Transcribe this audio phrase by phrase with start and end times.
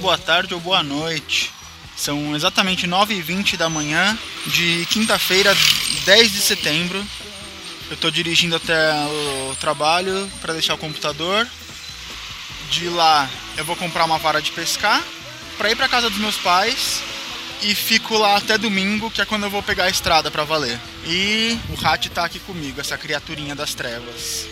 [0.00, 1.52] boa tarde ou boa noite.
[1.94, 5.54] São exatamente 9h20 da manhã de quinta-feira,
[6.06, 7.06] 10 de setembro.
[7.90, 8.94] Eu estou dirigindo até
[9.50, 11.46] o trabalho para deixar o computador.
[12.70, 15.02] De lá eu vou comprar uma vara de pescar
[15.58, 17.02] para ir para casa dos meus pais
[17.60, 20.78] e fico lá até domingo, que é quando eu vou pegar a estrada para valer.
[21.04, 24.46] E o Hat tá aqui comigo, essa criaturinha das trevas.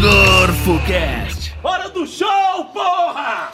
[0.00, 1.54] GorfoCast.
[1.60, 3.52] Hora do show, porra!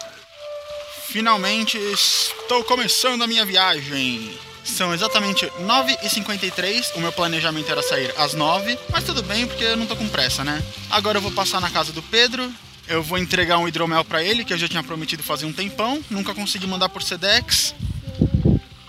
[1.07, 4.39] Finalmente estou começando a minha viagem.
[4.63, 6.97] São exatamente 9h53.
[6.97, 10.07] O meu planejamento era sair às 9 mas tudo bem porque eu não tô com
[10.07, 10.63] pressa, né?
[10.91, 12.53] Agora eu vou passar na casa do Pedro.
[12.87, 16.05] Eu vou entregar um hidromel para ele, que eu já tinha prometido fazer um tempão.
[16.11, 17.75] Nunca consegui mandar por Sedex.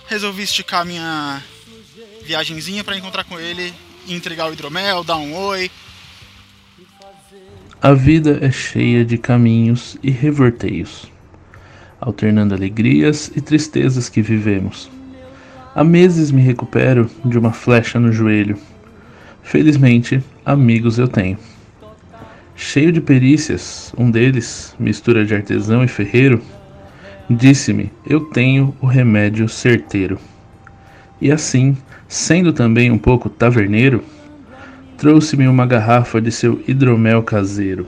[0.06, 1.42] Resolvi esticar minha
[2.22, 3.72] viagenzinha para encontrar com ele
[4.06, 5.70] e entregar o hidromel, dar um oi,
[7.80, 11.12] a vida é cheia de caminhos e revorteios,
[12.00, 14.90] alternando alegrias e tristezas que vivemos.
[15.74, 18.56] Há meses me recupero de uma flecha no joelho.
[19.42, 21.38] Felizmente, amigos eu tenho.
[22.56, 26.40] Cheio de perícias, um deles, mistura de artesão e ferreiro,
[27.28, 30.18] disse-me: Eu tenho o remédio certeiro.
[31.20, 31.76] E assim,
[32.08, 34.02] sendo também um pouco taverneiro,
[34.96, 37.86] trouxe-me uma garrafa de seu hidromel caseiro.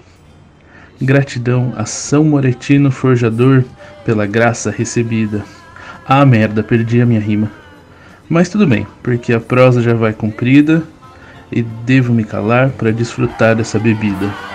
[1.00, 3.64] Gratidão a São Moretino Forjador
[4.04, 5.44] pela graça recebida.
[6.06, 7.50] Ah, merda, perdi a minha rima.
[8.28, 10.82] Mas tudo bem, porque a prosa já vai cumprida
[11.50, 14.47] e devo me calar para desfrutar dessa bebida.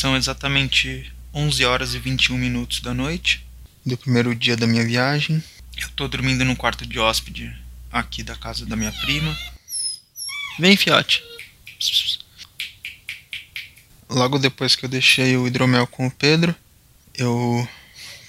[0.00, 3.44] São exatamente 11 horas e 21 minutos da noite
[3.84, 5.44] do primeiro dia da minha viagem.
[5.76, 7.54] Eu tô dormindo no quarto de hóspede
[7.92, 9.38] aqui da casa da minha prima.
[10.58, 11.22] Vem, fiote.
[14.08, 16.56] Logo depois que eu deixei o hidromel com o Pedro,
[17.14, 17.68] eu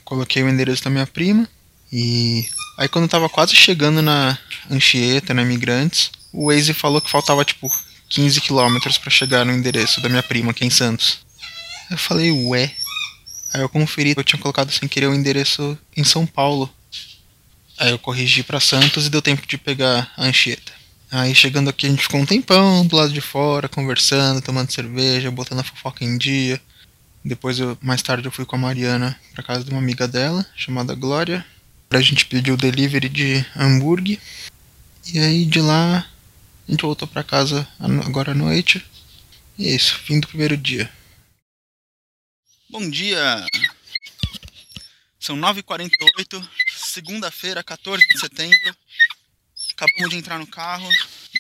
[0.04, 1.48] coloquei o endereço da minha prima
[1.90, 4.38] e aí quando eu tava quase chegando na
[4.70, 7.70] Anchieta, na Imigrantes, o Waze falou que faltava tipo
[8.10, 11.31] 15 quilômetros para chegar no endereço da minha prima aqui em Santos.
[11.92, 12.74] Eu falei, ué.
[13.54, 16.74] Aí eu conferi, eu tinha colocado sem querer o endereço em São Paulo.
[17.78, 20.72] Aí eu corrigi para Santos e deu tempo de pegar a Anchieta.
[21.12, 25.30] Aí chegando aqui a gente ficou um tempão do lado de fora, conversando, tomando cerveja,
[25.30, 26.62] botando a fofoca em dia.
[27.26, 30.46] Depois, eu, mais tarde, eu fui com a Mariana pra casa de uma amiga dela,
[30.56, 31.46] chamada Glória,
[31.90, 34.18] pra gente pedir o delivery de hambúrguer.
[35.14, 36.08] E aí de lá
[36.68, 37.68] a gente voltou pra casa
[38.06, 38.82] agora à noite.
[39.58, 40.90] E é isso, fim do primeiro dia.
[42.72, 43.46] Bom dia!
[45.20, 48.78] São 9h48, segunda-feira, 14 de setembro.
[49.74, 50.88] Acabamos de entrar no carro.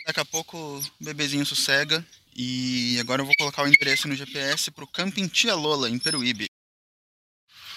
[0.05, 2.05] Daqui a pouco o bebezinho sossega.
[2.35, 5.97] E agora eu vou colocar o endereço no GPS para o Camping Tia Lola, em
[5.97, 6.49] Peruíbe.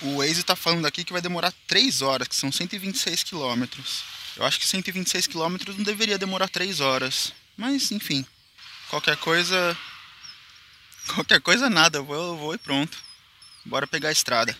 [0.02, 4.02] O Waze está falando aqui que vai demorar 3 horas, que são 126 quilômetros.
[4.36, 7.32] Eu acho que 126 quilômetros não deveria demorar 3 horas.
[7.56, 8.26] Mas, enfim.
[8.90, 9.78] Qualquer coisa.
[11.14, 13.13] Qualquer coisa nada, eu vou, eu vou e pronto.
[13.64, 14.54] Bora pegar a estrada.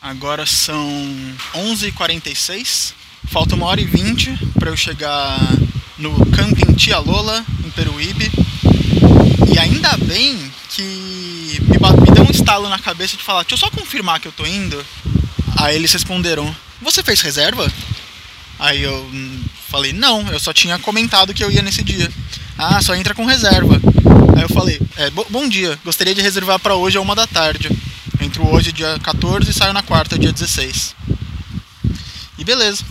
[0.00, 0.88] Agora são
[1.54, 2.94] 11h46.
[3.32, 5.38] Falta uma hora e vinte para eu chegar
[5.98, 8.30] no Camping Tia Lola, em Peruíbe.
[9.52, 10.82] E ainda bem que
[11.62, 14.32] me, me deu um estalo na cabeça de falar: deixa eu só confirmar que eu
[14.32, 14.84] tô indo.
[15.56, 17.66] Aí eles responderam: Você fez reserva?
[18.58, 22.08] Aí eu hum, falei: Não, eu só tinha comentado que eu ia nesse dia.
[22.56, 23.80] Ah, só entra com reserva.
[24.36, 27.70] Aí eu falei, é, bom dia, gostaria de reservar para hoje a uma da tarde.
[28.20, 30.94] Entro hoje dia 14 e saio na quarta, dia 16.
[32.38, 32.84] E beleza.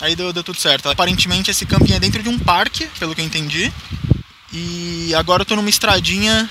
[0.00, 0.88] Aí deu, deu tudo certo.
[0.88, 3.72] Aparentemente esse camping é dentro de um parque, pelo que eu entendi.
[4.52, 6.50] E agora eu tô numa estradinha.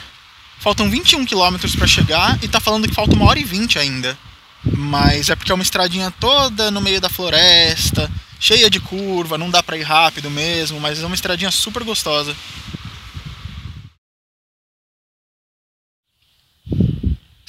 [0.59, 4.17] Faltam 21 quilômetros para chegar e tá falando que falta uma hora e 20 ainda.
[4.63, 9.49] Mas é porque é uma estradinha toda no meio da floresta, cheia de curva, não
[9.49, 12.35] dá pra ir rápido mesmo, mas é uma estradinha super gostosa.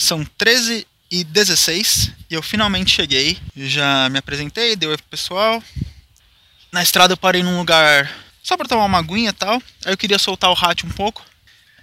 [0.03, 3.39] São 13 e 16 e eu finalmente cheguei.
[3.57, 5.63] Já me apresentei, dei oi pro pessoal.
[6.73, 8.11] Na estrada eu parei num lugar
[8.43, 9.63] só pra tomar uma aguinha e tal.
[9.85, 11.25] Aí eu queria soltar o rato um pouco.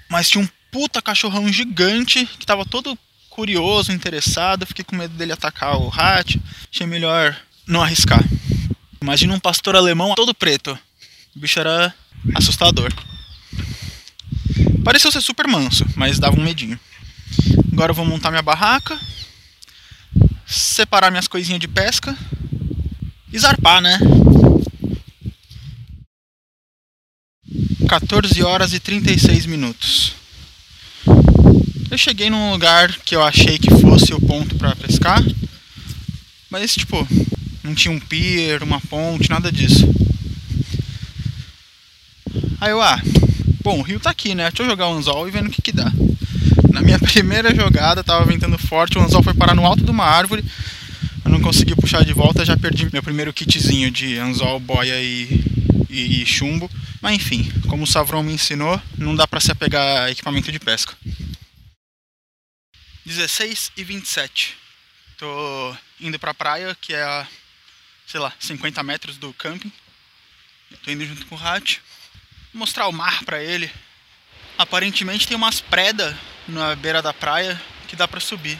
[0.09, 2.99] Mas tinha um puta cachorrão gigante que tava todo
[3.29, 4.65] curioso, interessado.
[4.65, 6.37] fiquei com medo dele atacar o rato.
[6.69, 8.21] Achei melhor não arriscar.
[9.01, 10.77] Imagina um pastor alemão todo preto.
[11.33, 11.95] O bicho era
[12.35, 12.91] assustador.
[14.83, 16.77] Pareceu ser super manso, mas dava um medinho.
[17.79, 18.99] Agora eu vou montar minha barraca,
[20.45, 22.13] separar minhas coisinhas de pesca
[23.31, 23.97] e zarpar, né?
[27.87, 30.13] 14 horas e 36 minutos.
[31.89, 35.23] Eu cheguei num lugar que eu achei que fosse o ponto para pescar,
[36.49, 37.07] mas tipo,
[37.63, 39.87] não tinha um pier, uma ponte, nada disso.
[42.59, 43.01] Aí eu, ah,
[43.63, 44.49] bom, o rio tá aqui, né?
[44.49, 45.89] Deixa eu jogar o anzol e vendo o que que dá.
[46.71, 50.05] Na minha primeira jogada, tava ventando forte, o anzol foi parar no alto de uma
[50.05, 50.43] árvore.
[51.23, 55.43] Eu não consegui puxar de volta, já perdi meu primeiro kitzinho de anzol, boia e,
[55.89, 56.69] e, e chumbo.
[57.01, 60.59] Mas enfim, como o Savron me ensinou, não dá pra se apegar a equipamento de
[60.59, 60.95] pesca.
[63.05, 64.55] 16 e 27.
[65.17, 67.27] Tô indo pra praia, que é a,
[68.05, 69.71] sei lá, 50 metros do camping.
[70.83, 71.81] Tô indo junto com o Hat.
[72.53, 73.69] Mostrar o mar pra ele.
[74.57, 76.15] Aparentemente tem umas predas
[76.49, 78.59] na beira da praia que dá pra subir.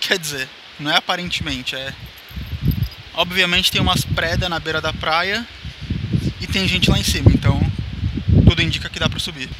[0.00, 0.48] Quer dizer,
[0.78, 1.92] não é aparentemente, é.
[3.14, 5.46] Obviamente tem umas predas na beira da praia
[6.40, 7.60] e tem gente lá em cima, então
[8.44, 9.50] tudo indica que dá pra subir.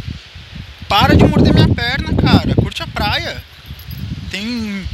[0.88, 2.54] Para de morder minha perna, cara.
[2.54, 3.44] Curte a praia.
[4.30, 4.86] Tem um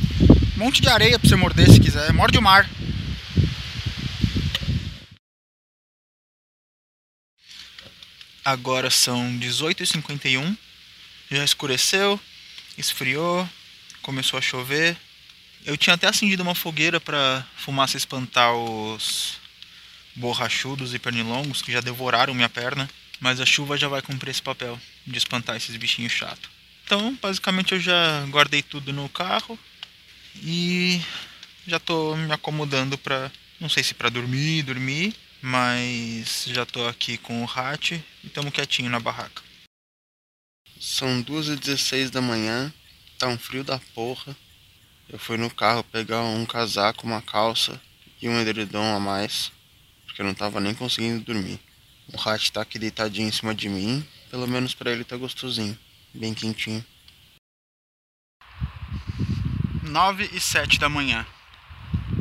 [0.57, 2.13] monte de areia pra você morder se quiser.
[2.13, 2.69] Morde o mar.
[8.45, 10.57] Agora são 18h51.
[11.31, 12.21] Já escureceu,
[12.77, 13.49] esfriou,
[14.03, 14.97] começou a chover.
[15.65, 19.39] Eu tinha até acendido uma fogueira para fumaça espantar os
[20.15, 22.89] borrachudos e pernilongos que já devoraram minha perna.
[23.21, 26.51] Mas a chuva já vai cumprir esse papel de espantar esses bichinhos chatos.
[26.85, 29.59] Então, basicamente, eu já guardei tudo no carro
[30.37, 31.01] e
[31.67, 37.17] já tô me acomodando para, não sei se para dormir, dormir, mas já tô aqui
[37.17, 39.44] com o Hat e estamos quietinho na barraca.
[40.87, 42.71] São 2h16 da manhã,
[43.19, 44.37] tá um frio da porra.
[45.09, 47.81] Eu fui no carro pegar um casaco, uma calça
[48.21, 49.51] e um edredom a mais,
[50.05, 51.59] porque eu não tava nem conseguindo dormir.
[52.13, 55.77] O Hat tá aqui deitadinho em cima de mim, pelo menos para ele tá gostosinho,
[56.13, 56.85] bem quentinho.
[59.83, 61.27] 9 e 7 da manhã.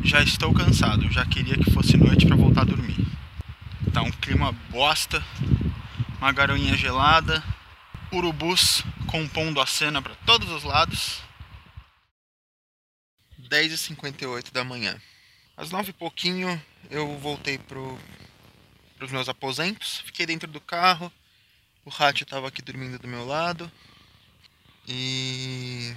[0.05, 3.05] Já estou cansado, já queria que fosse noite para voltar a dormir.
[3.91, 5.21] Tá um clima bosta,
[6.17, 7.43] uma garoinha gelada,
[8.13, 11.21] urubus compondo a cena para todos os lados.
[13.37, 14.99] 10 e 58 da manhã.
[15.55, 17.99] Às 9 e pouquinho eu voltei pro,
[18.97, 21.11] pros meus aposentos, fiquei dentro do carro,
[21.85, 23.71] o Hat estava aqui dormindo do meu lado
[24.87, 25.95] e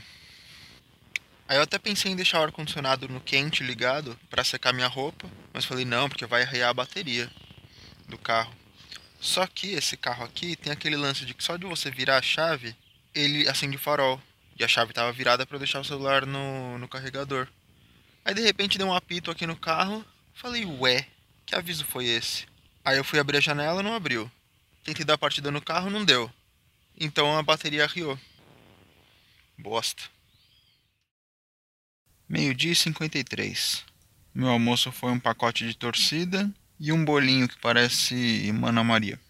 [1.49, 5.31] Aí eu até pensei em deixar o ar-condicionado no quente ligado para secar minha roupa,
[5.53, 7.31] mas falei não, porque vai arrear a bateria
[8.09, 8.53] do carro.
[9.21, 12.23] Só que esse carro aqui tem aquele lance de que só de você virar a
[12.23, 12.77] chave,
[13.15, 14.21] ele acende o farol.
[14.59, 17.49] E a chave estava virada para deixar o celular no, no carregador.
[18.25, 20.05] Aí de repente deu um apito aqui no carro,
[20.35, 21.07] falei, ué,
[21.45, 22.47] que aviso foi esse?
[22.85, 24.31] Aí eu fui abrir a janela, não abriu.
[24.83, 26.31] Tentei dar partida no carro, não deu.
[26.99, 28.19] Então a bateria arriou.
[29.59, 30.05] Bosta.
[32.29, 33.85] Meio-dia e 53.
[34.35, 39.21] Meu almoço foi um pacote de torcida e um bolinho que parece Mana Maria.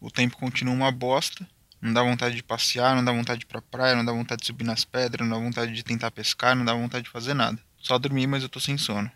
[0.00, 1.46] O tempo continua uma bosta.
[1.80, 4.40] Não dá vontade de passear, não dá vontade de ir pra praia, não dá vontade
[4.40, 7.34] de subir nas pedras, não dá vontade de tentar pescar, não dá vontade de fazer
[7.34, 7.58] nada.
[7.78, 9.10] Só dormir, mas eu tô sem sono.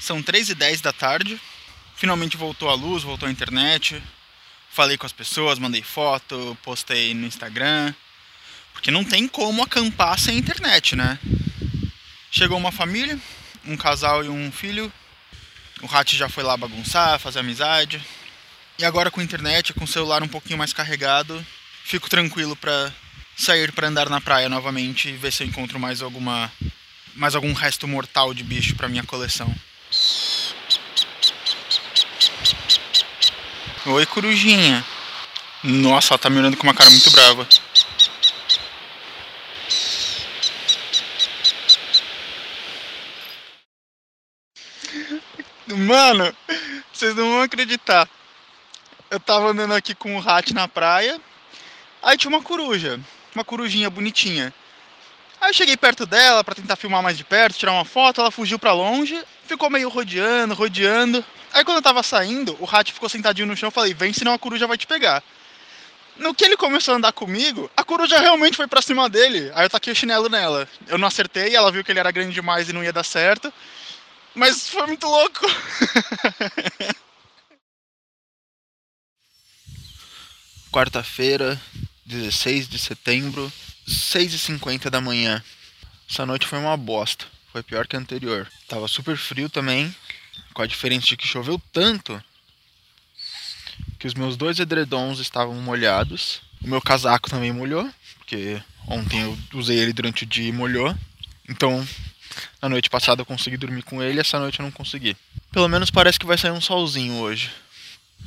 [0.00, 1.40] São 3 e 10 da tarde.
[1.94, 4.02] Finalmente voltou a luz, voltou a internet.
[4.68, 7.94] Falei com as pessoas, mandei foto, postei no Instagram.
[8.72, 11.18] Porque não tem como acampar sem internet, né?
[12.30, 13.18] Chegou uma família,
[13.64, 14.92] um casal e um filho.
[15.82, 18.00] O Rat já foi lá bagunçar, fazer amizade.
[18.78, 21.44] E agora com internet, com o celular um pouquinho mais carregado,
[21.84, 22.92] fico tranquilo para
[23.36, 26.50] sair para andar na praia novamente e ver se eu encontro mais alguma
[27.14, 29.54] mais algum resto mortal de bicho para minha coleção.
[33.86, 34.84] Oi, corujinha.
[35.62, 37.48] Nossa, ela tá me olhando com uma cara muito brava.
[45.76, 46.34] Mano,
[46.90, 48.08] vocês não vão acreditar.
[49.10, 51.20] Eu tava andando aqui com o Rat na praia.
[52.02, 52.98] Aí tinha uma coruja.
[53.34, 54.54] Uma corujinha bonitinha.
[55.38, 58.22] Aí eu cheguei perto dela para tentar filmar mais de perto, tirar uma foto.
[58.22, 59.22] Ela fugiu para longe.
[59.46, 61.22] Ficou meio rodeando, rodeando.
[61.52, 63.66] Aí quando eu tava saindo, o Rat ficou sentadinho no chão.
[63.66, 65.22] Eu falei, vem, senão a coruja vai te pegar.
[66.16, 69.52] No que ele começou a andar comigo, a coruja realmente foi pra cima dele.
[69.54, 70.66] Aí eu taquei o chinelo nela.
[70.88, 73.52] Eu não acertei, ela viu que ele era grande demais e não ia dar certo.
[74.36, 75.46] Mas foi muito louco.
[80.70, 81.58] Quarta-feira,
[82.04, 83.50] 16 de setembro,
[83.88, 85.42] 6h50 da manhã.
[86.08, 87.24] Essa noite foi uma bosta.
[87.50, 88.46] Foi pior que a anterior.
[88.68, 89.96] Tava super frio também.
[90.52, 92.22] Com a diferença de que choveu tanto
[93.98, 96.42] que os meus dois edredons estavam molhados.
[96.62, 100.94] O meu casaco também molhou, porque ontem eu usei ele durante o dia e molhou.
[101.48, 101.86] Então,
[102.60, 105.16] na noite passada eu consegui dormir com ele, essa noite eu não consegui.
[105.52, 107.50] Pelo menos parece que vai sair um solzinho hoje.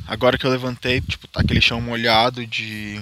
[0.07, 3.01] Agora que eu levantei, tipo, tá aquele chão molhado de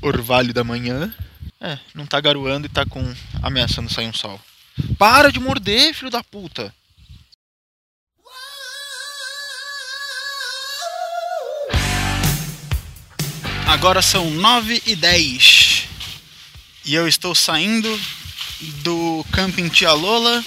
[0.00, 1.12] orvalho da manhã.
[1.60, 3.02] É, não tá garoando e tá com
[3.42, 4.40] ameaçando sair um sol.
[4.98, 6.72] Para de morder, filho da puta!
[13.66, 15.88] Agora são 9 e 10
[16.84, 17.88] e eu estou saindo
[18.82, 20.44] do camping Tia Lola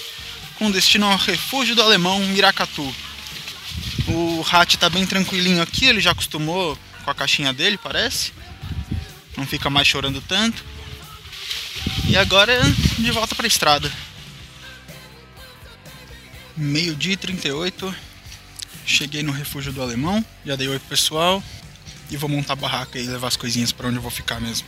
[0.57, 2.93] com destino ao refúgio do alemão Miracatu.
[4.07, 8.33] O Hat tá bem tranquilinho aqui, ele já acostumou com a caixinha dele, parece.
[9.35, 10.63] Não fica mais chorando tanto.
[12.07, 12.61] E agora
[12.99, 13.91] de volta para a estrada.
[16.55, 17.95] Meio-dia e 38.
[18.85, 21.41] Cheguei no refúgio do alemão, já dei oi pro pessoal
[22.11, 24.67] e vou montar a barraca e levar as coisinhas para onde eu vou ficar mesmo.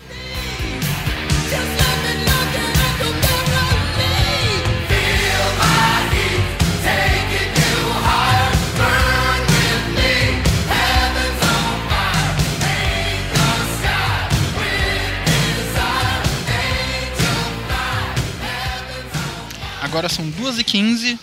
[19.96, 21.18] Agora são 2h15,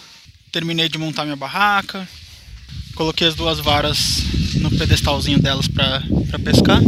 [0.50, 2.08] terminei de montar minha barraca,
[2.94, 4.22] coloquei as duas varas
[4.62, 6.80] no pedestalzinho delas para pescar.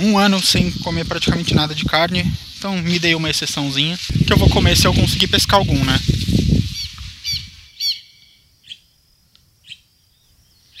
[0.00, 3.96] Um ano sem comer praticamente nada de carne, então me dei uma exceçãozinha,
[4.26, 5.96] que eu vou comer se eu conseguir pescar algum, né?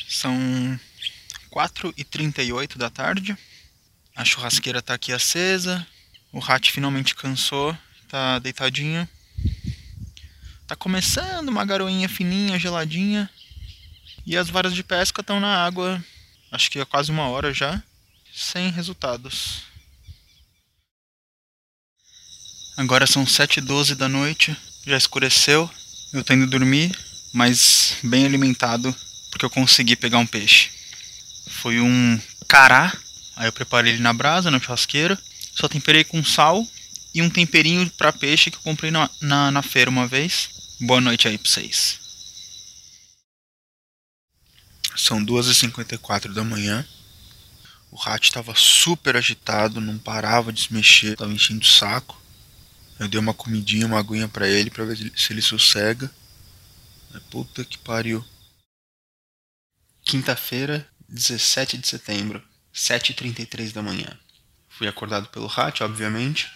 [0.08, 0.36] São
[1.52, 3.38] 4h38 da tarde,
[4.16, 5.86] a churrasqueira está aqui acesa,
[6.32, 7.78] o rato finalmente cansou,
[8.08, 9.08] tá deitadinho.
[10.72, 13.28] Tá começando uma garoinha fininha, geladinha.
[14.24, 16.02] E as varas de pesca estão na água,
[16.50, 17.82] acho que há quase uma hora já,
[18.34, 19.64] sem resultados.
[22.74, 25.70] Agora são 7h12 da noite, já escureceu.
[26.10, 26.98] Eu tô indo dormir,
[27.34, 28.96] mas bem alimentado,
[29.30, 30.70] porque eu consegui pegar um peixe.
[31.50, 32.96] Foi um cará,
[33.36, 35.18] aí eu preparei ele na brasa, na churrasqueira.
[35.54, 36.66] Só temperei com sal
[37.14, 40.61] e um temperinho para peixe que eu comprei na, na, na feira uma vez.
[40.84, 42.00] Boa noite aí pra vocês.
[44.96, 46.84] São 2h54 da manhã.
[47.88, 52.20] O rato estava super agitado, não parava de se mexer, estava enchendo o saco.
[52.98, 56.10] Eu dei uma comidinha, uma aguinha para ele para ver se ele sossega.
[57.30, 58.24] Puta que pariu.
[60.04, 62.42] Quinta-feira, 17 de setembro,
[62.74, 64.18] 7h33 da manhã.
[64.68, 66.50] Fui acordado pelo rato, obviamente.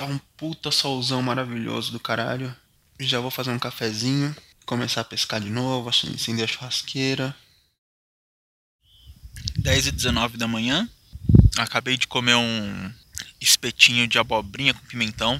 [0.00, 2.56] Tá um puta solzão maravilhoso do caralho.
[2.98, 7.36] Já vou fazer um cafezinho, começar a pescar de novo, acender a churrasqueira.
[9.58, 10.88] 10 e 19 da manhã.
[11.58, 12.90] Acabei de comer um
[13.42, 15.38] espetinho de abobrinha com pimentão.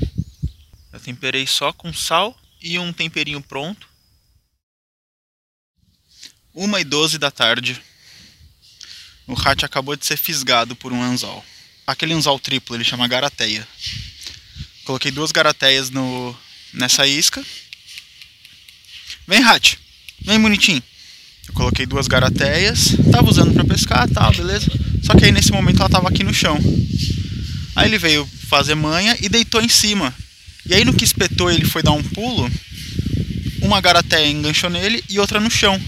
[0.93, 3.89] Eu temperei só com sal e um temperinho pronto.
[6.55, 7.83] 1 e 12 da tarde.
[9.27, 11.43] O rato acabou de ser fisgado por um anzol.
[11.87, 13.67] Aquele anzol triplo, ele chama garateia.
[14.91, 16.37] Coloquei duas garateias no,
[16.75, 17.41] nessa isca.
[19.25, 19.77] Vem, Rat.
[20.21, 20.83] Vem, bonitinho.
[21.47, 22.97] Eu coloquei duas garateias.
[23.13, 24.67] Tava usando para pescar tal, beleza?
[25.05, 26.59] Só que aí nesse momento ela tava aqui no chão.
[27.77, 30.13] Aí ele veio fazer manha e deitou em cima.
[30.67, 32.51] E aí no que espetou ele foi dar um pulo.
[33.63, 35.81] Uma garateia enganchou nele e outra no chão.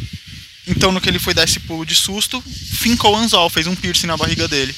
[0.65, 3.75] Então no que ele foi dar esse pulo de susto, fincou o anzol, fez um
[3.75, 4.73] piercing na barriga dele.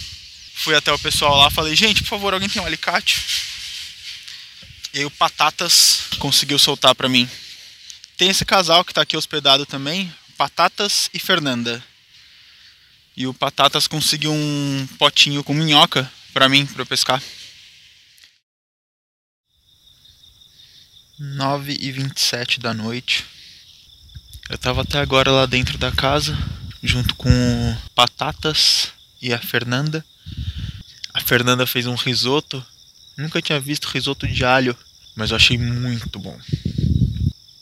[0.54, 3.22] Fui até o pessoal lá, falei, gente, por favor, alguém tem um alicate?
[4.94, 7.28] E aí o Patatas conseguiu soltar pra mim.
[8.16, 11.82] Tem esse casal que tá aqui hospedado também, Patatas e Fernanda.
[13.16, 17.20] E o Patatas conseguiu um potinho com minhoca pra mim, pra eu pescar.
[21.18, 23.24] 9 e 27 da noite.
[24.48, 26.38] Eu tava até agora lá dentro da casa,
[26.80, 30.06] junto com o Patatas e a Fernanda.
[31.12, 32.64] A Fernanda fez um risoto.
[33.16, 34.76] Nunca tinha visto risoto de alho,
[35.14, 36.38] mas eu achei muito bom.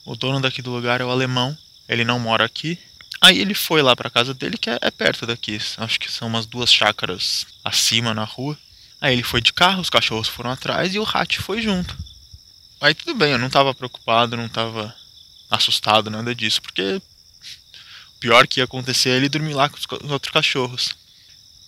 [0.04, 1.56] O dono daqui do lugar é o alemão.
[1.88, 2.78] Ele não mora aqui.
[3.20, 5.58] Aí ele foi lá pra casa dele, que é, é perto daqui.
[5.76, 8.58] Acho que são umas duas chácaras acima na rua.
[9.00, 11.96] Aí ele foi de carro, os cachorros foram atrás e o rato foi junto.
[12.80, 14.94] Aí tudo bem, eu não tava preocupado, não tava
[15.50, 17.02] assustado, nada disso, porque o
[18.18, 20.96] pior que ia acontecer é ele dormir lá com os outros cachorros.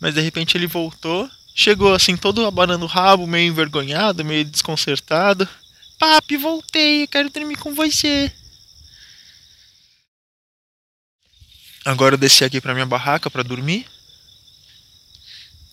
[0.00, 5.48] Mas de repente ele voltou, chegou assim todo abanando o rabo, meio envergonhado, meio desconcertado.
[5.98, 8.32] Papi, voltei, quero dormir com você.
[11.84, 13.86] Agora eu desci aqui pra minha barraca para dormir.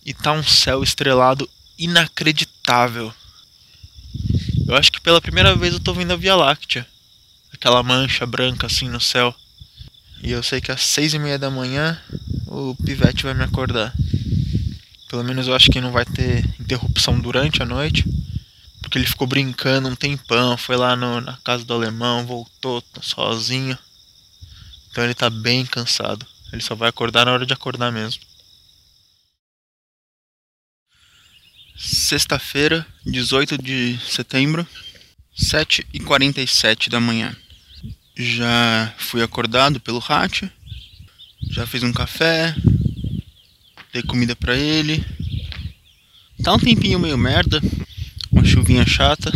[0.04, 1.48] E tá um céu estrelado
[1.78, 3.12] inacreditável.
[4.66, 6.86] Eu acho que pela primeira vez eu tô vendo a Via Láctea.
[7.52, 9.34] Aquela mancha branca assim no céu.
[10.22, 12.00] E eu sei que às seis e meia da manhã
[12.46, 13.92] o pivete vai me acordar.
[15.12, 18.02] Pelo menos eu acho que não vai ter interrupção durante a noite.
[18.80, 23.02] Porque ele ficou brincando um tempão, foi lá no, na casa do alemão, voltou tá
[23.02, 23.78] sozinho.
[24.90, 26.26] Então ele tá bem cansado.
[26.50, 28.22] Ele só vai acordar na hora de acordar mesmo.
[31.76, 34.66] Sexta-feira, 18 de setembro,
[35.38, 37.36] 7h47 da manhã.
[38.16, 40.50] Já fui acordado pelo Hat,
[41.50, 42.56] já fiz um café,
[43.92, 45.04] dei comida pra ele.
[46.42, 47.60] Tá um tempinho meio merda,
[48.30, 49.30] uma chuvinha chata.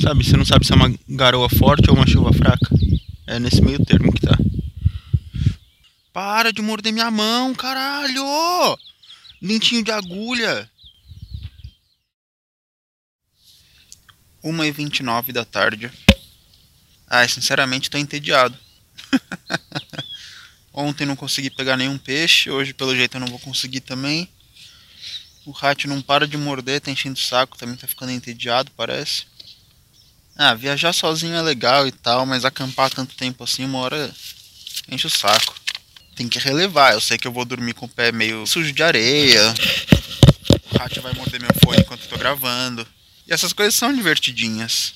[0.00, 2.68] Sabe, você não sabe se é uma garoa forte ou uma chuva fraca.
[3.26, 4.36] É nesse meio termo que tá.
[6.12, 8.24] Para de morder minha mão, caralho!
[9.40, 10.68] Dentinho de agulha.
[14.44, 15.90] 1h29 da tarde.
[17.08, 18.56] Ai, sinceramente tô entediado.
[20.72, 24.28] Ontem não consegui pegar nenhum peixe, hoje pelo jeito eu não vou conseguir também.
[25.44, 29.24] O rato não para de morder, tá enchendo o saco, também tá ficando entediado, parece.
[30.36, 34.14] Ah, viajar sozinho é legal e tal, mas acampar tanto tempo assim, uma hora
[34.88, 35.54] enche o saco.
[36.14, 38.82] Tem que relevar, eu sei que eu vou dormir com o pé meio sujo de
[38.82, 39.42] areia.
[40.70, 42.86] O rato vai morder meu fone enquanto eu tô gravando.
[43.26, 44.94] E essas coisas são divertidinhas.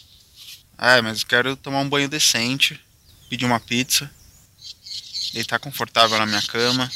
[0.79, 2.79] Ah, mas eu quero tomar um banho decente,
[3.29, 4.11] pedir uma pizza,
[5.35, 6.90] deitar confortável na minha cama.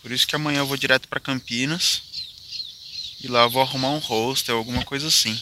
[0.00, 2.02] Por isso que amanhã eu vou direto para Campinas.
[3.20, 5.38] E lá eu vou arrumar um hostel, alguma coisa assim.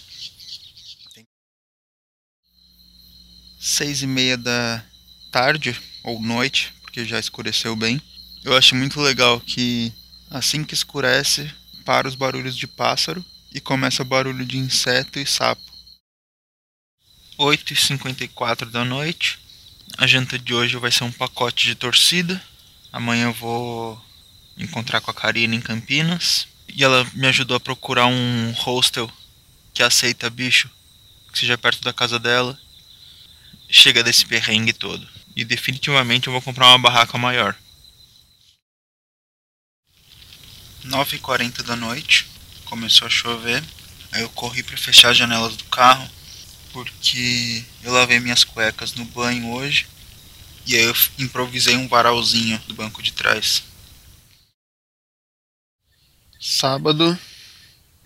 [3.62, 4.82] seis e meia da
[5.30, 8.00] tarde ou noite, porque já escureceu bem.
[8.42, 9.92] Eu acho muito legal que
[10.30, 11.52] assim que escurece,
[11.84, 15.62] para os barulhos de pássaro e começa o barulho de inseto e sapo.
[17.38, 19.38] 8h54 da noite.
[19.98, 22.42] A janta de hoje vai ser um pacote de torcida.
[22.92, 24.02] Amanhã eu vou
[24.56, 26.48] encontrar com a Karina em Campinas.
[26.68, 29.10] E ela me ajudou a procurar um hostel
[29.74, 30.70] que aceita bicho,
[31.32, 32.58] que seja perto da casa dela
[33.70, 35.06] chega desse perrengue todo.
[35.36, 37.56] E definitivamente eu vou comprar uma barraca maior.
[40.84, 42.26] 9h40 da noite,
[42.64, 43.62] começou a chover.
[44.12, 46.08] Aí eu corri para fechar as janelas do carro,
[46.72, 49.86] porque eu lavei minhas cuecas no banho hoje.
[50.66, 53.62] E aí eu improvisei um varalzinho do banco de trás.
[56.38, 57.18] Sábado,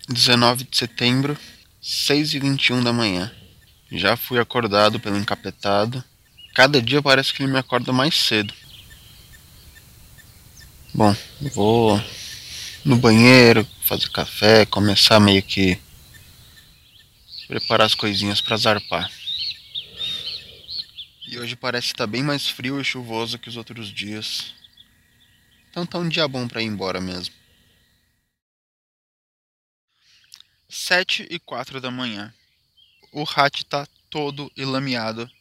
[0.09, 1.37] 19 de setembro,
[1.81, 3.31] 6h21 da manhã.
[3.91, 6.03] Já fui acordado pelo encapetado.
[6.53, 8.53] Cada dia parece que ele me acorda mais cedo.
[10.93, 11.15] Bom,
[11.53, 12.01] vou
[12.85, 15.77] no banheiro, fazer café, começar meio que
[17.47, 19.11] preparar as coisinhas para zarpar.
[21.27, 24.53] E hoje parece estar tá bem mais frio e chuvoso que os outros dias.
[25.69, 27.33] Então tá um dia bom para ir embora mesmo.
[30.69, 32.33] Sete e quatro da manhã
[33.15, 35.31] o Hat tá todo ilameado.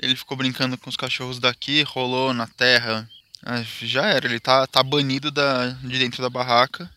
[0.00, 3.08] Ele ficou brincando com os cachorros daqui, rolou na terra.
[3.44, 6.92] Ah, já era, ele tá, tá banido da, de dentro da barraca.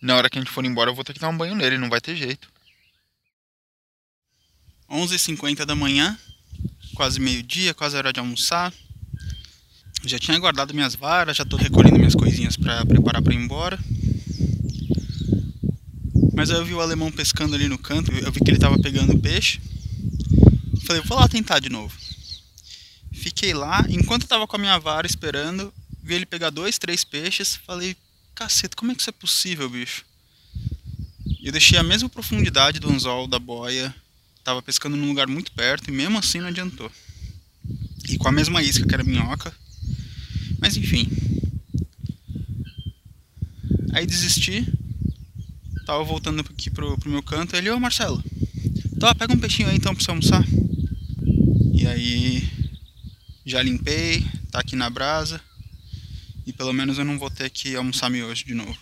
[0.00, 1.76] Na hora que a gente for embora, eu vou ter que dar um banho nele,
[1.76, 2.50] não vai ter jeito.
[4.90, 6.18] 11h50 da manhã,
[6.94, 8.72] quase meio-dia, quase hora de almoçar.
[10.04, 13.78] Já tinha guardado minhas varas, já tô recolhendo minhas coisinhas para preparar para ir embora.
[16.34, 18.78] Mas aí eu vi o alemão pescando ali no canto, eu vi que ele tava
[18.78, 19.60] pegando peixe.
[20.86, 21.94] Falei, vou lá tentar de novo.
[23.12, 27.04] Fiquei lá, enquanto eu tava com a minha vara esperando, vi ele pegar dois, três
[27.04, 27.56] peixes.
[27.66, 27.96] Falei,
[28.34, 30.04] caceta, como é que isso é possível, bicho?
[31.42, 33.94] Eu deixei a mesma profundidade do anzol da boia,
[34.48, 36.90] tava pescando num lugar muito perto e mesmo assim não adiantou.
[38.08, 39.54] E com a mesma isca que era minhoca.
[40.58, 41.06] Mas enfim.
[43.92, 44.64] Aí desisti,
[45.84, 47.56] Tava voltando aqui pro, pro meu canto.
[47.56, 48.22] Ele, ô Marcelo,
[48.98, 50.42] tá, pega um peixinho aí então pra você almoçar.
[51.74, 52.48] E aí
[53.44, 55.40] já limpei, tá aqui na brasa.
[56.46, 58.78] E pelo menos eu não vou ter que almoçar miojo de novo.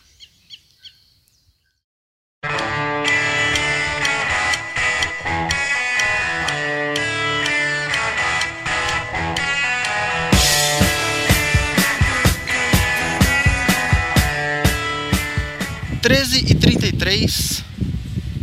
[16.93, 17.65] 13h33,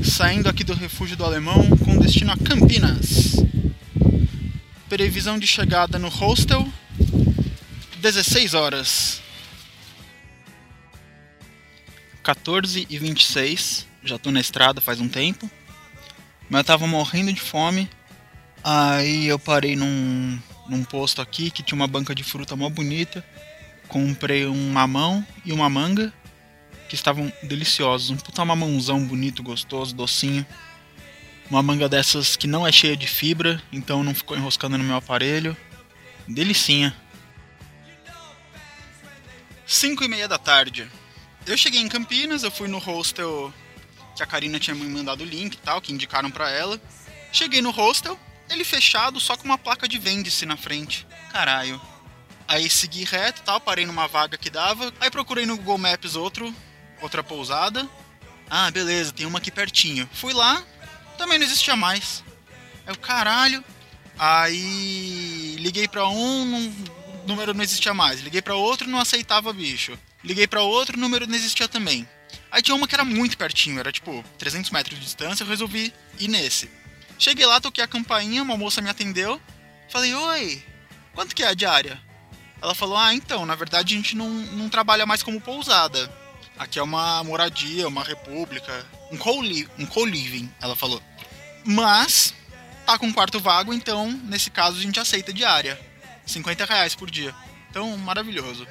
[0.03, 3.37] saindo aqui do refúgio do Alemão com destino a Campinas.
[4.89, 6.67] Previsão de chegada no hostel
[8.01, 9.21] 16 horas.
[12.21, 15.49] 14 e 26, já tô na estrada faz um tempo.
[16.49, 17.89] Mas eu tava morrendo de fome.
[18.61, 23.23] Aí eu parei num, num posto aqui que tinha uma banca de fruta mó bonita.
[23.87, 26.11] Comprei um mamão e uma manga
[26.87, 28.09] que estavam deliciosos.
[28.09, 30.45] Um puta mamãozão bonito, gostoso, docinho.
[31.49, 34.95] Uma manga dessas que não é cheia de fibra, então não ficou enroscando no meu
[34.95, 35.55] aparelho.
[36.27, 36.95] Delicinha.
[39.65, 40.87] 5 e meia da tarde.
[41.45, 43.53] Eu cheguei em Campinas, eu fui no hostel
[44.15, 46.79] que a Karina tinha me mandado o link e tal, que indicaram para ela.
[47.31, 48.17] Cheguei no hostel,
[48.49, 51.05] ele fechado, só com uma placa de vende-se na frente.
[51.31, 51.81] Caralho.
[52.47, 54.93] Aí segui reto tal, parei numa vaga que dava.
[54.99, 56.53] Aí procurei no Google Maps outro,
[57.03, 57.87] outra pousada.
[58.49, 60.09] Ah, beleza, tem uma aqui pertinho.
[60.13, 60.63] Fui lá,
[61.17, 62.23] também não existia mais.
[62.87, 63.63] O caralho.
[64.17, 66.73] Aí liguei pra um,
[67.25, 68.21] número não existia mais.
[68.21, 69.97] Liguei para outro, não aceitava bicho.
[70.23, 72.07] Liguei para outro, número não existia também.
[72.51, 75.93] Aí tinha uma que era muito pertinho, era tipo 300 metros de distância, eu resolvi
[76.19, 76.69] ir nesse.
[77.17, 79.41] Cheguei lá, toquei a campainha, uma moça me atendeu.
[79.89, 80.63] Falei, oi,
[81.13, 81.99] quanto que é a diária?
[82.61, 86.11] Ela falou, ah, então, na verdade a gente não, não trabalha mais como pousada.
[86.57, 90.05] Aqui é uma moradia, uma república, um co-living, um co
[90.61, 91.01] ela falou.
[91.65, 92.33] Mas,
[92.85, 95.79] tá com um quarto vago, então, nesse caso, a gente aceita diária.
[96.25, 97.33] 50 reais por dia.
[97.69, 98.67] Então, maravilhoso.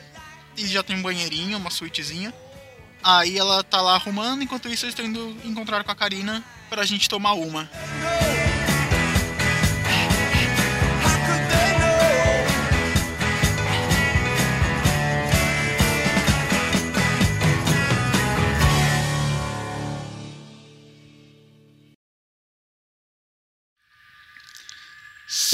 [0.57, 2.33] E já tem um banheirinho, uma suítezinha.
[3.03, 6.85] Aí ela tá lá arrumando, enquanto isso eu estou indo encontrar com a Karina pra
[6.85, 7.69] gente tomar uma.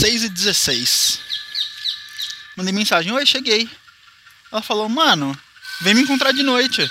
[0.09, 1.21] 6 e 16
[2.57, 3.69] Mandei mensagem, oi, cheguei.
[4.51, 5.39] Ela falou, mano,
[5.83, 6.91] vem me encontrar de noite.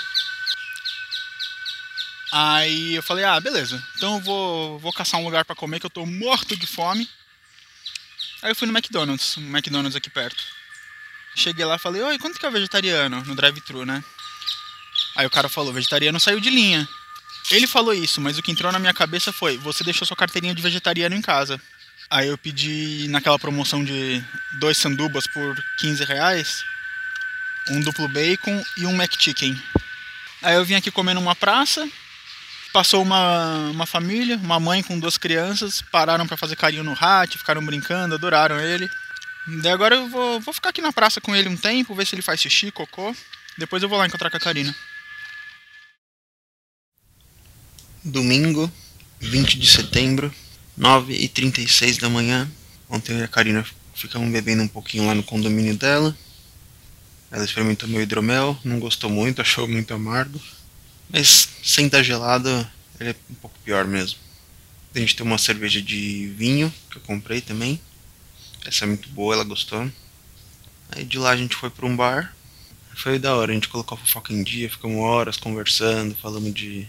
[2.32, 3.84] Aí eu falei, ah, beleza.
[3.96, 7.10] Então eu vou, vou caçar um lugar para comer que eu tô morto de fome.
[8.44, 10.42] Aí eu fui no McDonald's, um McDonald's aqui perto.
[11.36, 14.04] Cheguei lá e falei, oi, quanto que é o vegetariano no drive-thru, né?
[15.16, 16.88] Aí o cara falou, vegetariano saiu de linha.
[17.50, 20.54] Ele falou isso, mas o que entrou na minha cabeça foi, você deixou sua carteirinha
[20.54, 21.60] de vegetariano em casa.
[22.10, 24.24] Aí eu pedi naquela promoção de
[24.60, 26.64] dois sandubas por 15 reais,
[27.70, 29.62] um duplo bacon e um McChicken.
[30.42, 31.88] Aí eu vim aqui comer numa praça,
[32.72, 37.38] passou uma, uma família, uma mãe com duas crianças, pararam para fazer carinho no rato,
[37.38, 38.90] ficaram brincando, adoraram ele.
[39.62, 42.16] Daí agora eu vou, vou ficar aqui na praça com ele um tempo, ver se
[42.16, 43.14] ele faz xixi, cocô.
[43.58, 44.74] Depois eu vou lá encontrar com a Karina.
[48.02, 48.72] Domingo,
[49.20, 50.34] 20 de setembro,
[50.78, 52.50] 9h36 da manhã.
[52.90, 56.16] Ontem a Karina ficamos bebendo um pouquinho lá no condomínio dela.
[57.32, 60.40] Ela experimentou meu hidromel, não gostou muito, achou muito amargo.
[61.10, 62.50] Mas sem estar gelado,
[63.00, 64.20] ele é um pouco pior mesmo.
[64.96, 67.80] A gente tem uma cerveja de vinho que eu comprei também.
[68.66, 69.92] Essa é muito boa, ela gostou.
[70.92, 72.36] Aí de lá a gente foi para um bar.
[72.96, 76.88] Foi da hora, a gente colocou a fofoca em dia, ficamos horas conversando, falamos de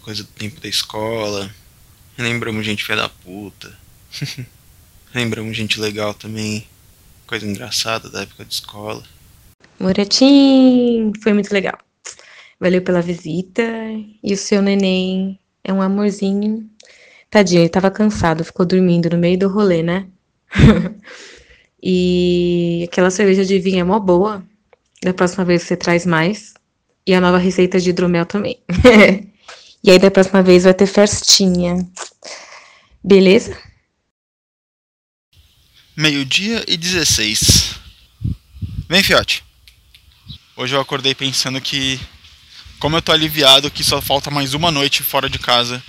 [0.00, 1.54] coisa do tempo da escola,
[2.18, 3.72] Lembramos gente filha da puta.
[5.14, 6.66] Lembramos gente legal também.
[7.28, 9.04] Coisa engraçada da época de escola.
[9.78, 11.78] Moretim, foi muito legal.
[12.58, 13.62] Valeu pela visita.
[14.20, 16.68] E o seu neném é um amorzinho.
[17.30, 20.08] Tadinho, ele tava cansado, ficou dormindo no meio do rolê, né?
[21.80, 24.44] e aquela cerveja de vinho é mó boa.
[25.02, 26.54] Da próxima vez você traz mais.
[27.06, 28.58] E a nova receita de hidromel também.
[29.82, 31.76] E aí da próxima vez vai ter festinha.
[33.02, 33.56] Beleza?
[35.96, 37.74] Meio-dia e 16.
[38.88, 39.44] Vem, fiote.
[40.56, 42.00] Hoje eu acordei pensando que.
[42.80, 45.82] Como eu tô aliviado que só falta mais uma noite fora de casa.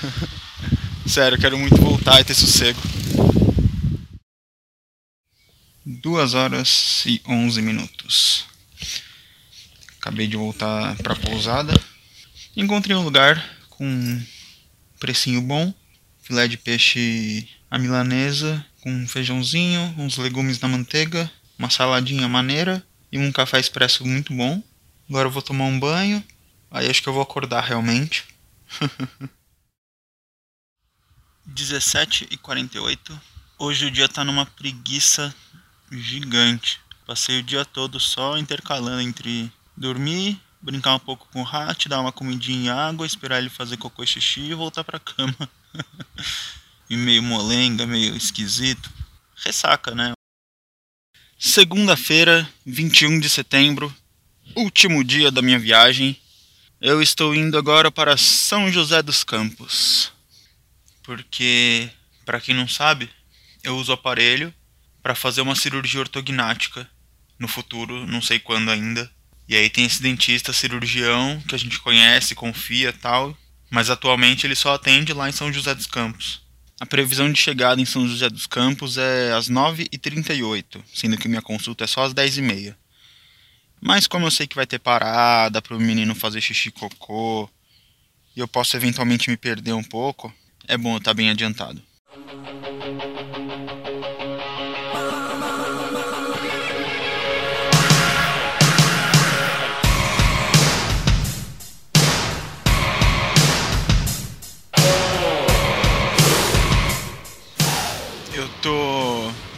[1.06, 2.80] Sério, quero muito voltar e ter sossego.
[5.84, 8.44] 2 horas e 11 minutos.
[9.98, 11.72] Acabei de voltar pra pousada.
[12.60, 14.22] Encontrei um lugar com um
[14.98, 15.72] precinho bom,
[16.20, 22.86] filé de peixe à milanesa, com um feijãozinho, uns legumes na manteiga, uma saladinha maneira
[23.10, 24.62] e um café expresso muito bom.
[25.08, 26.22] Agora eu vou tomar um banho,
[26.70, 28.26] aí acho que eu vou acordar realmente.
[31.46, 33.18] 17 e 48
[33.58, 35.34] Hoje o dia tá numa preguiça
[35.90, 36.78] gigante.
[37.06, 42.00] Passei o dia todo só intercalando entre dormir, brincar um pouco com o Hat, dar
[42.00, 45.50] uma comidinha em água, esperar ele fazer cocô e xixi e voltar pra cama.
[46.88, 48.90] e meio molenga, meio esquisito.
[49.36, 50.12] Ressaca, né?
[51.38, 53.94] Segunda-feira, 21 de setembro,
[54.54, 56.20] último dia da minha viagem.
[56.80, 60.12] Eu estou indo agora para São José dos Campos.
[61.02, 61.90] Porque,
[62.26, 63.10] para quem não sabe,
[63.62, 64.52] eu uso aparelho
[65.02, 66.88] para fazer uma cirurgia ortognática
[67.38, 69.10] no futuro, não sei quando ainda.
[69.50, 73.36] E aí tem esse dentista cirurgião que a gente conhece, confia, tal,
[73.68, 76.40] mas atualmente ele só atende lá em São José dos Campos.
[76.78, 81.42] A previsão de chegada em São José dos Campos é às 9h38, sendo que minha
[81.42, 82.76] consulta é só às 10h30.
[83.80, 87.50] Mas como eu sei que vai ter parada para o menino fazer xixi cocô,
[88.36, 90.32] e eu posso eventualmente me perder um pouco,
[90.68, 91.82] é bom eu estar tá bem adiantado.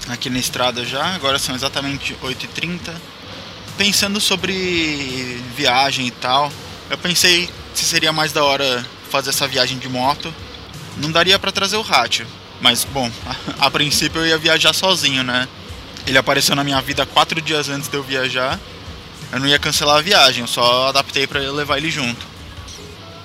[0.08, 2.92] Aqui na estrada já, agora são exatamente 8h30
[3.76, 6.52] pensando sobre viagem e tal,
[6.90, 10.32] eu pensei se seria mais da hora fazer essa viagem de moto.
[10.96, 12.20] Não daria para trazer o Hatch,
[12.60, 13.10] mas bom,
[13.58, 15.48] a, a, princípio eu ia viajar sozinho, né?
[16.06, 18.58] Ele apareceu na minha vida quatro dias antes de eu viajar.
[19.32, 22.26] Eu não ia cancelar a viagem, eu só adaptei para levar ele junto.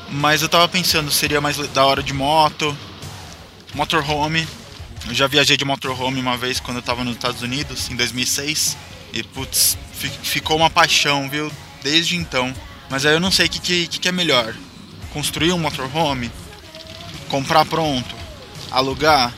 [0.09, 2.75] Mas eu tava pensando, seria mais da hora de moto,
[3.73, 4.47] motorhome.
[5.07, 8.77] Eu já viajei de motorhome uma vez quando eu tava nos Estados Unidos, em 2006.
[9.13, 9.77] E putz,
[10.21, 11.51] ficou uma paixão, viu?
[11.81, 12.53] Desde então.
[12.89, 14.53] Mas aí eu não sei o que, que, que é melhor.
[15.13, 16.29] Construir um motorhome?
[17.29, 18.15] Comprar pronto?
[18.69, 19.33] Alugar?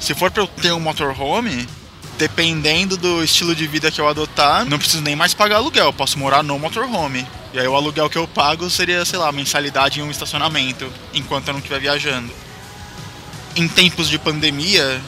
[0.00, 1.68] Se for pra eu ter um motorhome,
[2.18, 5.92] dependendo do estilo de vida que eu adotar, não preciso nem mais pagar aluguel, eu
[5.92, 7.26] posso morar no motorhome.
[7.52, 11.48] E aí o aluguel que eu pago seria, sei lá, mensalidade em um estacionamento, enquanto
[11.48, 12.32] eu não estiver viajando.
[13.54, 15.00] Em tempos de pandemia,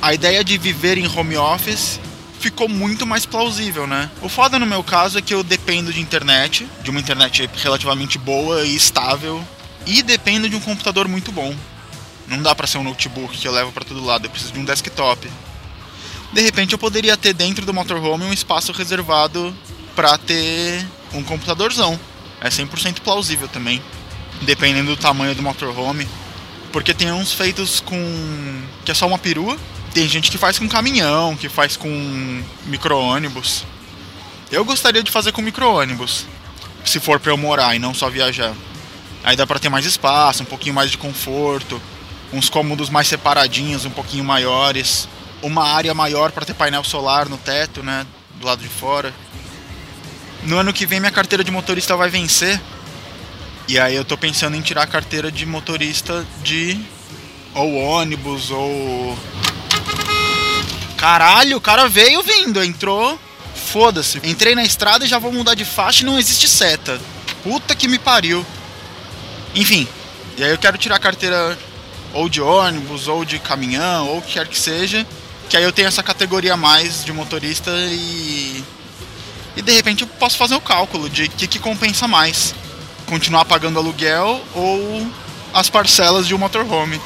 [0.00, 2.00] a ideia de viver em home office
[2.38, 4.10] ficou muito mais plausível, né?
[4.22, 8.16] O foda no meu caso é que eu dependo de internet, de uma internet relativamente
[8.16, 9.46] boa e estável,
[9.86, 11.54] e dependo de um computador muito bom.
[12.26, 14.60] Não dá para ser um notebook que eu levo para todo lado, eu preciso de
[14.60, 15.30] um desktop.
[16.32, 19.54] De repente eu poderia ter dentro do motorhome um espaço reservado
[19.94, 22.00] para ter um computadorzão.
[22.40, 23.82] É 100% plausível também,
[24.40, 26.08] dependendo do tamanho do motorhome.
[26.72, 29.58] Porque tem uns feitos com que é só uma perua
[29.92, 33.64] tem gente que faz com caminhão, que faz com micro-ônibus.
[34.50, 36.26] Eu gostaria de fazer com micro-ônibus,
[36.84, 38.54] se for para eu morar e não só viajar.
[39.24, 41.80] Aí dá para ter mais espaço, um pouquinho mais de conforto,
[42.32, 45.08] uns cômodos mais separadinhos, um pouquinho maiores,
[45.42, 48.06] uma área maior para ter painel solar no teto, né,
[48.36, 49.12] do lado de fora.
[50.44, 52.60] No ano que vem minha carteira de motorista vai vencer.
[53.70, 56.76] E aí eu tô pensando em tirar a carteira de motorista de
[57.54, 59.16] ou ônibus ou
[60.96, 63.16] Caralho, o cara veio vindo, entrou.
[63.54, 64.20] Foda-se.
[64.24, 67.00] Entrei na estrada e já vou mudar de faixa e não existe seta.
[67.44, 68.44] Puta que me pariu.
[69.54, 69.86] Enfim,
[70.36, 71.56] e aí eu quero tirar a carteira
[72.12, 75.06] ou de ônibus, ou de caminhão, ou o que quer que seja.
[75.48, 78.64] Que aí eu tenho essa categoria mais de motorista e.
[79.56, 82.52] E de repente eu posso fazer o cálculo de o que, que compensa mais.
[83.10, 85.12] Continuar pagando aluguel ou
[85.52, 86.96] as parcelas de um motorhome.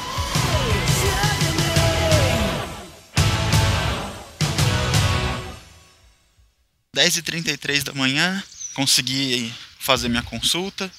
[6.95, 8.43] 10h33 da manhã,
[8.75, 10.91] consegui fazer minha consulta.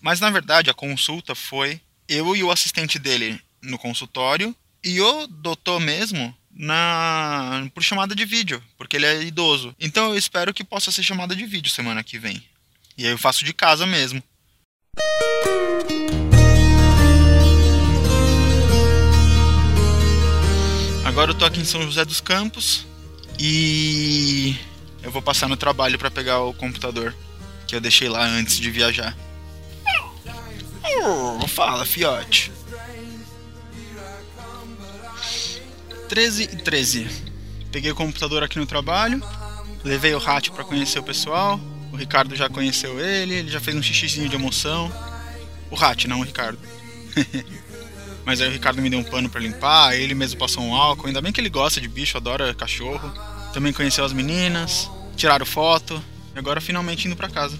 [0.00, 5.28] Mas na verdade a consulta foi eu e o assistente dele no consultório e o
[5.28, 9.72] doutor mesmo na por chamada de vídeo, porque ele é idoso.
[9.78, 12.49] Então eu espero que possa ser chamada de vídeo semana que vem.
[13.00, 14.22] E aí eu faço de casa mesmo.
[21.02, 22.86] Agora eu tô aqui em São José dos Campos
[23.38, 24.54] e
[25.02, 27.16] eu vou passar no trabalho para pegar o computador
[27.66, 29.16] que eu deixei lá antes de viajar.
[31.02, 32.52] Oh, fala, fiote.
[36.06, 37.08] 13 e 13.
[37.72, 39.22] Peguei o computador aqui no trabalho,
[39.82, 41.58] levei o Rat para conhecer o pessoal.
[41.92, 44.92] O Ricardo já conheceu ele, ele já fez um xixizinho de emoção.
[45.70, 46.58] O Rat, não o Ricardo.
[48.24, 51.06] Mas aí o Ricardo me deu um pano para limpar, ele mesmo passou um álcool.
[51.06, 53.12] Ainda bem que ele gosta de bicho, adora cachorro.
[53.52, 56.02] Também conheceu as meninas, tiraram foto
[56.34, 57.58] e agora finalmente indo para casa.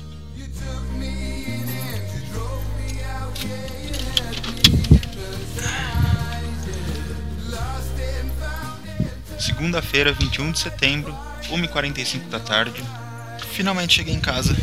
[9.38, 11.16] Segunda-feira, 21 de setembro,
[11.48, 12.82] 1h45 da tarde
[13.50, 14.56] finalmente cheguei em casa.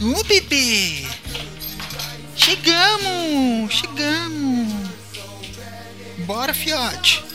[0.00, 1.06] Uh, bebê!
[2.34, 3.74] Chegamos!
[3.74, 4.88] Chegamos!
[6.26, 7.29] Bora, fiote!